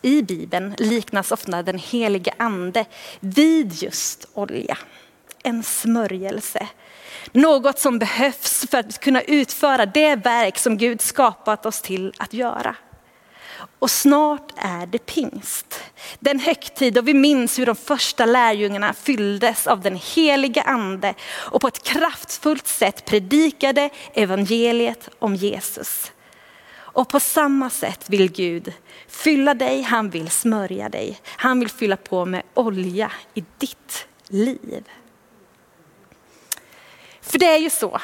I 0.02 0.22
Bibeln 0.22 0.76
liknas 0.78 1.32
ofta 1.32 1.64
den 1.64 1.78
helige 1.78 2.34
ande 2.38 2.86
vid 3.20 3.74
just 3.74 4.28
olja. 4.34 4.78
En 5.44 5.64
smörjelse 5.64 6.68
något 7.32 7.80
som 7.80 8.00
behövs 8.00 8.66
för 8.72 8.78
att 8.78 9.00
kunna 9.00 9.22
utföra 9.22 9.86
det 9.86 10.16
verk 10.16 10.58
som 10.58 10.78
Gud 10.78 11.02
skapat 11.02 11.66
oss 11.66 11.82
till 11.82 12.14
att 12.18 12.34
göra. 12.34 12.76
Och 13.80 13.92
snart 13.92 14.52
är 14.56 14.86
det 14.86 15.06
pingst. 15.06 15.84
Den 16.20 16.40
högtid 16.40 16.94
då 16.94 17.02
vi 17.02 17.14
minns 17.14 17.60
hur 17.60 17.66
de 17.66 17.76
första 17.76 18.26
lärjungarna 18.26 18.94
fylldes 18.94 19.68
av 19.68 19.82
den 19.82 20.00
heliga 20.16 20.62
ande 20.62 21.14
och 21.34 21.62
på 21.62 21.68
ett 21.68 21.84
kraftfullt 21.84 22.68
sätt 22.68 23.06
predikade 23.06 23.90
evangeliet 24.14 25.10
om 25.20 25.36
Jesus. 25.36 26.12
Och 26.94 27.10
på 27.10 27.20
samma 27.20 27.70
sätt 27.70 28.10
vill 28.10 28.32
Gud 28.32 28.74
fylla 29.08 29.54
dig, 29.54 29.82
han 29.82 30.10
vill 30.10 30.30
smörja 30.30 30.90
dig. 30.90 31.20
Han 31.26 31.60
vill 31.60 31.70
fylla 31.70 31.98
på 31.98 32.26
med 32.26 32.44
olja 32.54 33.12
i 33.34 33.44
ditt 33.58 34.08
liv. 34.28 34.84
För 37.32 37.40
det 37.40 37.46
är 37.46 37.58
ju 37.58 37.70
så 37.70 38.00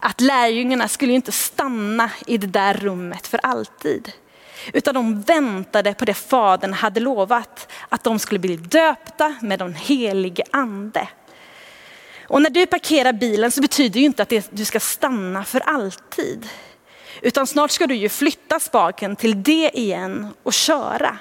att 0.00 0.20
lärjungarna 0.20 0.88
skulle 0.88 1.12
inte 1.12 1.32
stanna 1.32 2.10
i 2.26 2.38
det 2.38 2.46
där 2.46 2.74
rummet 2.74 3.26
för 3.26 3.40
alltid. 3.42 4.12
Utan 4.72 4.94
de 4.94 5.22
väntade 5.22 5.94
på 5.94 6.04
det 6.04 6.14
fadern 6.14 6.72
hade 6.72 7.00
lovat, 7.00 7.72
att 7.88 8.04
de 8.04 8.18
skulle 8.18 8.38
bli 8.38 8.56
döpta 8.56 9.34
med 9.40 9.58
den 9.58 9.74
helige 9.74 10.44
ande. 10.50 11.08
Och 12.28 12.42
när 12.42 12.50
du 12.50 12.66
parkerar 12.66 13.12
bilen 13.12 13.50
så 13.50 13.60
betyder 13.60 14.00
det 14.00 14.04
inte 14.04 14.22
att 14.22 14.32
du 14.50 14.64
ska 14.64 14.80
stanna 14.80 15.44
för 15.44 15.60
alltid. 15.60 16.48
Utan 17.22 17.46
snart 17.46 17.70
ska 17.70 17.86
du 17.86 17.94
ju 17.94 18.08
flytta 18.08 18.60
spaken 18.60 19.16
till 19.16 19.42
det 19.42 19.70
igen 19.74 20.28
och 20.42 20.52
köra. 20.52 21.18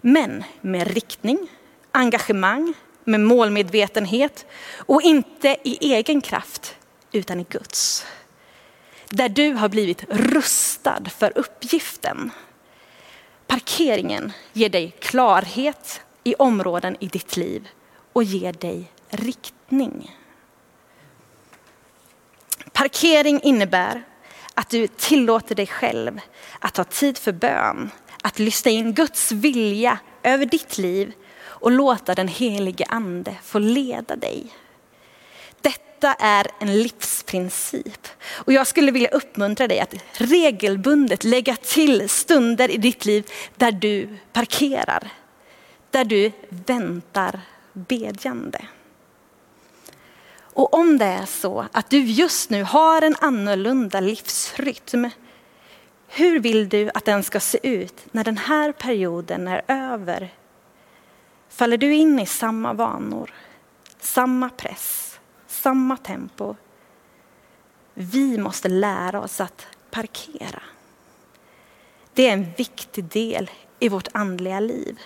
Men 0.00 0.44
med 0.60 0.86
riktning, 0.88 1.48
engagemang, 1.92 2.74
med 3.04 3.20
målmedvetenhet 3.20 4.46
och 4.76 5.02
inte 5.02 5.56
i 5.62 5.92
egen 5.94 6.20
kraft 6.20 6.76
utan 7.12 7.40
i 7.40 7.46
Guds. 7.48 8.06
Där 9.08 9.28
du 9.28 9.52
har 9.52 9.68
blivit 9.68 10.04
rustad 10.08 11.02
för 11.18 11.38
uppgiften. 11.38 12.30
Parkeringen 13.46 14.32
ger 14.52 14.68
dig 14.68 14.94
klarhet 14.98 16.00
i 16.24 16.34
områden 16.34 16.96
i 17.00 17.06
ditt 17.06 17.36
liv 17.36 17.68
och 18.12 18.24
ger 18.24 18.52
dig 18.52 18.92
riktning. 19.08 20.16
Parkering 22.72 23.40
innebär 23.42 24.02
att 24.54 24.70
du 24.70 24.86
tillåter 24.86 25.54
dig 25.54 25.66
själv 25.66 26.20
att 26.58 26.74
ta 26.74 26.84
tid 26.84 27.18
för 27.18 27.32
bön, 27.32 27.90
att 28.22 28.38
lyssna 28.38 28.70
in 28.70 28.92
Guds 28.92 29.32
vilja 29.32 29.98
över 30.22 30.46
ditt 30.46 30.78
liv 30.78 31.12
och 31.60 31.70
låta 31.70 32.14
den 32.14 32.28
helige 32.28 32.84
ande 32.88 33.36
få 33.42 33.58
leda 33.58 34.16
dig. 34.16 34.46
Detta 35.60 36.14
är 36.14 36.46
en 36.58 36.82
livsprincip 36.82 38.08
och 38.28 38.52
jag 38.52 38.66
skulle 38.66 38.92
vilja 38.92 39.08
uppmuntra 39.10 39.68
dig 39.68 39.80
att 39.80 39.94
regelbundet 40.12 41.24
lägga 41.24 41.56
till 41.56 42.08
stunder 42.08 42.70
i 42.70 42.76
ditt 42.76 43.04
liv 43.04 43.30
där 43.56 43.72
du 43.72 44.18
parkerar, 44.32 45.10
där 45.90 46.04
du 46.04 46.32
väntar 46.48 47.40
bedjande. 47.72 48.66
Och 50.52 50.74
om 50.74 50.98
det 50.98 51.04
är 51.04 51.26
så 51.26 51.66
att 51.72 51.90
du 51.90 51.98
just 51.98 52.50
nu 52.50 52.62
har 52.62 53.02
en 53.02 53.16
annorlunda 53.20 54.00
livsrytm, 54.00 55.10
hur 56.08 56.40
vill 56.40 56.68
du 56.68 56.90
att 56.94 57.04
den 57.04 57.22
ska 57.22 57.40
se 57.40 57.58
ut 57.62 57.94
när 58.10 58.24
den 58.24 58.36
här 58.36 58.72
perioden 58.72 59.48
är 59.48 59.62
över? 59.68 60.30
Faller 61.50 61.76
du 61.76 61.94
in 61.94 62.18
i 62.18 62.26
samma 62.26 62.72
vanor, 62.72 63.34
samma 64.00 64.48
press, 64.48 65.18
samma 65.46 65.96
tempo? 65.96 66.56
Vi 67.94 68.38
måste 68.38 68.68
lära 68.68 69.20
oss 69.20 69.40
att 69.40 69.66
parkera. 69.90 70.62
Det 72.14 72.28
är 72.28 72.32
en 72.32 72.46
viktig 72.56 73.04
del 73.04 73.50
i 73.78 73.88
vårt 73.88 74.08
andliga 74.12 74.60
liv. 74.60 75.00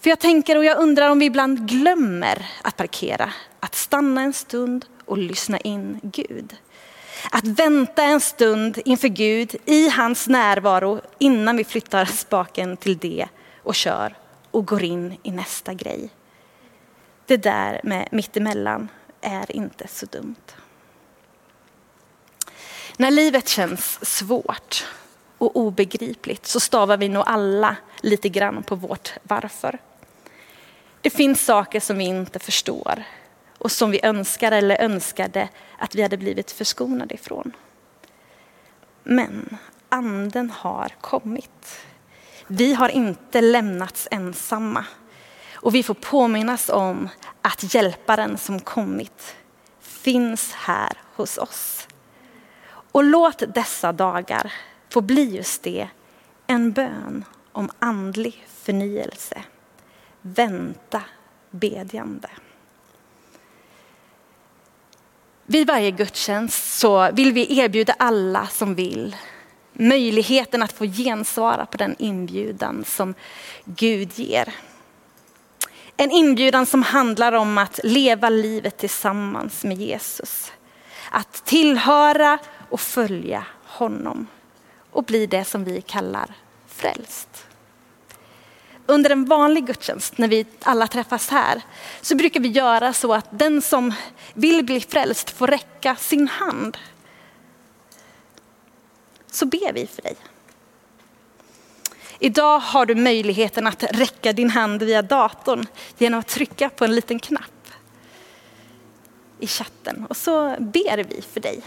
För 0.00 0.10
jag 0.10 0.18
tänker 0.18 0.56
och 0.56 0.64
jag 0.64 0.78
undrar 0.78 1.10
om 1.10 1.18
vi 1.18 1.24
ibland 1.24 1.68
glömmer 1.68 2.46
att 2.62 2.76
parkera, 2.76 3.32
att 3.60 3.74
stanna 3.74 4.22
en 4.22 4.32
stund 4.32 4.86
och 5.04 5.18
lyssna 5.18 5.58
in 5.58 6.00
Gud. 6.02 6.56
Att 7.30 7.44
vänta 7.44 8.02
en 8.02 8.20
stund 8.20 8.78
inför 8.84 9.08
Gud 9.08 9.56
i 9.64 9.88
hans 9.88 10.28
närvaro 10.28 11.00
innan 11.18 11.56
vi 11.56 11.64
flyttar 11.64 12.04
spaken 12.04 12.76
till 12.76 12.98
det 12.98 13.28
och 13.62 13.74
kör 13.74 14.16
och 14.52 14.66
går 14.66 14.82
in 14.82 15.16
i 15.22 15.30
nästa 15.30 15.74
grej. 15.74 16.10
Det 17.26 17.36
där 17.36 17.80
med 17.84 18.08
mittemellan 18.12 18.88
är 19.20 19.56
inte 19.56 19.88
så 19.88 20.06
dumt. 20.06 20.54
När 22.96 23.10
livet 23.10 23.48
känns 23.48 24.16
svårt 24.16 24.86
och 25.38 25.56
obegripligt 25.56 26.46
så 26.46 26.60
stavar 26.60 26.96
vi 26.96 27.08
nog 27.08 27.22
alla 27.26 27.76
lite 28.00 28.28
grann 28.28 28.62
på 28.62 28.74
vårt 28.74 29.12
varför. 29.22 29.78
Det 31.00 31.10
finns 31.10 31.44
saker 31.44 31.80
som 31.80 31.98
vi 31.98 32.04
inte 32.04 32.38
förstår 32.38 33.02
och 33.58 33.72
som 33.72 33.90
vi 33.90 34.00
önskar 34.02 34.52
eller 34.52 34.80
önskade 34.80 35.48
att 35.78 35.94
vi 35.94 36.02
hade 36.02 36.16
blivit 36.16 36.50
förskonade 36.50 37.14
ifrån. 37.14 37.52
Men 39.02 39.58
anden 39.88 40.50
har 40.50 40.92
kommit. 41.00 41.80
Vi 42.54 42.74
har 42.74 42.88
inte 42.88 43.40
lämnats 43.40 44.08
ensamma 44.10 44.84
och 45.54 45.74
vi 45.74 45.82
får 45.82 45.94
påminnas 45.94 46.68
om 46.68 47.08
att 47.42 47.74
hjälparen 47.74 48.38
som 48.38 48.60
kommit 48.60 49.36
finns 49.80 50.52
här 50.52 50.92
hos 51.14 51.38
oss. 51.38 51.88
Och 52.68 53.04
låt 53.04 53.42
dessa 53.54 53.92
dagar 53.92 54.52
få 54.90 55.00
bli 55.00 55.36
just 55.36 55.62
det, 55.62 55.88
en 56.46 56.72
bön 56.72 57.24
om 57.52 57.70
andlig 57.78 58.46
förnyelse 58.62 59.42
vänta 60.20 61.02
bedjande. 61.50 62.28
Vid 65.46 65.66
varje 65.66 65.90
gudstjänst 65.90 66.78
så 66.78 67.10
vill 67.12 67.32
vi 67.32 67.58
erbjuda 67.58 67.94
alla 67.98 68.46
som 68.46 68.74
vill 68.74 69.16
möjligheten 69.88 70.62
att 70.62 70.72
få 70.72 70.84
gensvara 70.84 71.66
på 71.66 71.76
den 71.76 71.96
inbjudan 71.98 72.84
som 72.84 73.14
Gud 73.64 74.18
ger. 74.18 74.54
En 75.96 76.10
inbjudan 76.10 76.66
som 76.66 76.82
handlar 76.82 77.32
om 77.32 77.58
att 77.58 77.80
leva 77.84 78.28
livet 78.28 78.78
tillsammans 78.78 79.64
med 79.64 79.76
Jesus. 79.76 80.52
Att 81.10 81.44
tillhöra 81.44 82.38
och 82.70 82.80
följa 82.80 83.44
honom 83.64 84.26
och 84.90 85.04
bli 85.04 85.26
det 85.26 85.44
som 85.44 85.64
vi 85.64 85.80
kallar 85.80 86.34
frälst 86.68 87.46
under 88.86 89.10
en 89.10 89.24
vanlig 89.24 89.66
gudstjänst, 89.66 90.18
när 90.18 90.28
vi 90.28 90.46
alla 90.62 90.86
träffas 90.86 91.28
här, 91.28 91.62
så 92.00 92.16
brukar 92.16 92.40
vi 92.40 92.48
göra 92.48 92.92
så 92.92 93.14
att 93.14 93.26
den 93.30 93.62
som 93.62 93.94
vill 94.34 94.64
bli 94.64 94.80
frälst 94.80 95.30
får 95.30 95.46
räcka 95.46 95.96
sin 95.96 96.28
hand. 96.28 96.78
Så 99.32 99.46
ber 99.46 99.72
vi 99.72 99.86
för 99.86 100.02
dig. 100.02 100.16
Idag 102.18 102.58
har 102.58 102.86
du 102.86 102.94
möjligheten 102.94 103.66
att 103.66 103.82
räcka 103.82 104.32
din 104.32 104.50
hand 104.50 104.82
via 104.82 105.02
datorn 105.02 105.66
genom 105.98 106.20
att 106.20 106.28
trycka 106.28 106.68
på 106.68 106.84
en 106.84 106.94
liten 106.94 107.18
knapp 107.18 107.68
i 109.38 109.46
chatten 109.46 110.06
och 110.08 110.16
så 110.16 110.56
ber 110.58 111.04
vi 111.04 111.22
för 111.22 111.40
dig. 111.40 111.60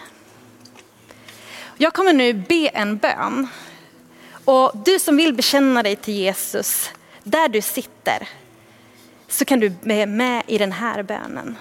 Jag 1.78 1.94
kommer 1.94 2.14
nu 2.14 2.34
be 2.34 2.68
en 2.68 2.98
bön 2.98 3.48
och 4.46 4.72
du 4.86 5.00
som 5.00 5.18
vill 5.18 5.34
bekänna 5.34 5.84
dig 5.84 5.96
till 5.96 6.14
Jesus 6.14 6.90
där 7.24 7.48
du 7.48 7.62
sitter 7.62 8.30
så 9.28 9.46
kan 9.46 9.60
du 9.60 9.70
vara 9.70 10.06
med 10.06 10.44
i 10.48 10.58
den 10.58 10.72
här 10.72 11.04
bönen. 11.04 11.58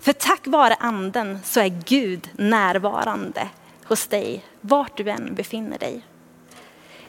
För 0.00 0.12
tack 0.12 0.46
vare 0.46 0.74
anden 0.74 1.38
så 1.44 1.60
är 1.60 1.82
Gud 1.86 2.30
närvarande 2.36 3.48
hos 3.84 4.06
dig 4.06 4.44
vart 4.62 4.96
du 4.96 5.10
än 5.10 5.34
befinner 5.34 5.78
dig. 5.78 6.06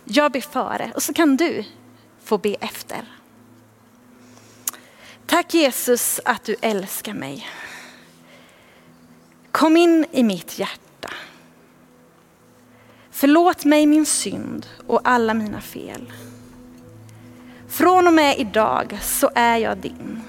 Jag 0.04 0.32
ber 0.32 0.42
före 0.42 0.92
och 0.96 1.04
så 1.04 1.13
kan 1.13 1.38
du 1.38 1.63
få 2.24 2.38
be 2.38 2.56
efter. 2.60 3.02
Tack 5.26 5.54
Jesus 5.54 6.20
att 6.26 6.44
du 6.44 6.56
älskar 6.62 7.13
mig. 7.13 7.48
Kom 9.52 9.78
in 9.78 10.06
i 10.12 10.24
mitt 10.24 10.60
hjärta. 10.60 11.13
Förlåt 13.12 13.66
mig 13.66 13.86
min 13.86 14.06
synd 14.06 14.68
och 14.88 15.02
alla 15.04 15.34
mina 15.34 15.62
fel. 15.62 16.13
Från 17.68 18.08
och 18.08 18.13
med 18.13 18.39
idag 18.39 19.00
så 19.02 19.30
är 19.36 19.58
jag 19.58 19.78
din. 19.78 20.22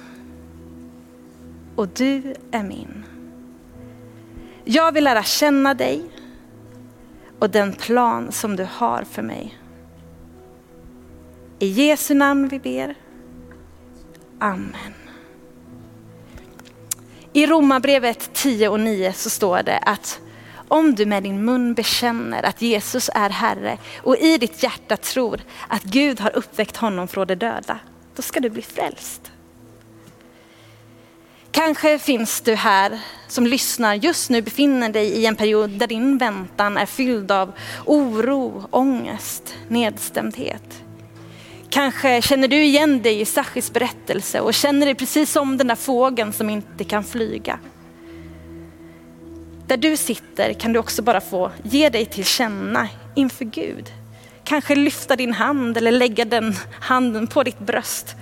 Och 1.77 1.89
du 1.89 2.35
är 2.51 2.63
min. 2.63 3.05
Jag 4.65 4.93
vill 4.93 5.05
lära 5.05 5.23
känna 5.23 5.75
dig 5.75 6.03
och 7.45 7.51
den 7.51 7.73
plan 7.73 8.33
som 8.33 8.57
du 8.57 8.69
har 8.73 9.05
för 9.11 9.23
mig. 9.23 9.59
I 11.59 11.67
Jesu 11.67 12.15
namn 12.15 12.49
vi 12.49 12.59
ber. 12.59 12.95
Amen. 14.39 14.95
I 17.33 17.47
Romarbrevet 17.47 18.31
10 18.33 18.69
och 18.69 18.81
9 18.81 19.13
så 19.13 19.31
står 19.31 19.63
det 19.63 19.79
att 19.79 20.21
Om 20.69 20.95
du 20.95 21.07
med 21.07 21.23
din 21.23 21.45
mun 21.45 21.75
bekänner 21.75 22.43
att 22.43 22.63
Jesus 22.63 23.11
är 23.15 23.31
Herre 23.31 23.79
och 24.03 24.17
i 24.17 24.39
ditt 24.39 24.63
hjärta 24.63 24.97
tror 24.97 25.41
att 25.69 25.83
Gud 25.83 26.21
har 26.21 26.37
uppväckt 26.37 26.77
honom 26.77 27.09
från 27.09 27.27
de 27.27 27.35
döda, 27.35 27.79
då 28.17 28.23
ska 28.23 28.41
du 28.41 28.51
bli 28.51 28.63
frälst. 28.63 29.34
Kanske 31.55 31.99
finns 31.99 32.41
du 32.41 32.55
här 32.55 33.01
som 33.29 33.47
lyssnar 33.47 33.95
just 33.95 34.31
nu 34.31 34.43
befinner 34.43 34.89
dig 34.89 35.09
i 35.09 35.27
en 35.27 35.37
period 35.37 35.71
där 35.71 35.87
din 35.87 36.19
väntan 36.19 36.77
är 36.77 36.87
fylld 36.87 37.31
av 37.31 37.53
oro, 37.85 38.65
ångest, 38.71 39.55
nedstämdhet. 39.69 40.83
Kanske 41.71 42.23
känner 42.23 42.49
du 42.49 42.63
igen 42.63 43.03
dig 43.03 43.21
i 43.21 43.25
Sachis 43.25 43.73
berättelse 43.73 44.41
och 44.41 44.55
känner 44.55 44.87
dig 44.87 44.95
precis 44.95 45.33
som 45.33 45.57
den 45.57 45.67
där 45.67 45.75
fågeln 45.75 46.33
som 46.33 46.51
inte 46.51 46.85
kan 46.85 47.05
flyga. 47.05 47.59
Där 49.67 49.77
du 49.77 49.97
sitter 49.97 50.53
kan 50.53 50.73
du 50.73 50.79
också 50.79 51.03
bara 51.03 51.21
få 51.21 51.51
ge 51.63 51.89
dig 51.89 52.07
till 52.07 52.25
känna 52.25 52.89
inför 53.15 53.45
Gud. 53.45 53.93
Kanske 54.45 54.75
lyfta 54.75 55.17
din 55.17 55.33
hand 55.33 55.77
eller 55.77 55.93
lägga 55.93 56.25
den 56.25 56.55
handen 56.81 57.27
på 57.27 57.43
ditt 57.43 57.59
bröst. 57.59 58.17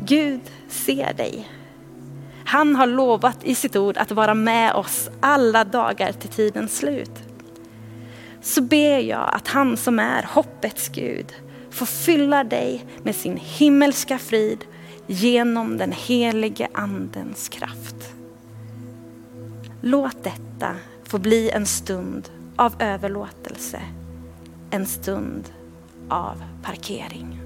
Gud 0.00 0.40
ser 0.68 1.12
dig. 1.12 1.48
Han 2.46 2.76
har 2.76 2.86
lovat 2.86 3.44
i 3.44 3.54
sitt 3.54 3.76
ord 3.76 3.96
att 3.96 4.10
vara 4.10 4.34
med 4.34 4.74
oss 4.74 5.10
alla 5.20 5.64
dagar 5.64 6.12
till 6.12 6.30
tidens 6.30 6.76
slut. 6.76 7.12
Så 8.42 8.62
ber 8.62 8.98
jag 8.98 9.30
att 9.34 9.48
han 9.48 9.76
som 9.76 9.98
är 9.98 10.22
hoppets 10.22 10.88
Gud 10.88 11.34
får 11.70 11.86
fylla 11.86 12.44
dig 12.44 12.84
med 13.02 13.14
sin 13.14 13.36
himmelska 13.36 14.18
frid 14.18 14.64
genom 15.06 15.76
den 15.78 15.92
helige 15.92 16.68
andens 16.74 17.48
kraft. 17.48 18.14
Låt 19.80 20.24
detta 20.24 20.76
få 21.04 21.18
bli 21.18 21.50
en 21.50 21.66
stund 21.66 22.28
av 22.56 22.74
överlåtelse, 22.78 23.80
en 24.70 24.86
stund 24.86 25.44
av 26.08 26.42
parkering. 26.62 27.45